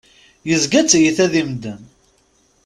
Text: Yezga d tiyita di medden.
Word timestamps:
Yezga 0.49 0.81
d 0.83 0.85
tiyita 0.89 1.25
di 1.31 1.43
medden. 1.49 1.81